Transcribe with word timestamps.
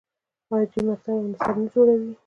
آیا 0.53 0.65
دوی 0.71 0.83
مکتبونه 0.89 1.17
او 1.25 1.31
نصاب 1.31 1.55
نه 1.61 1.67
جوړوي؟ 1.73 2.11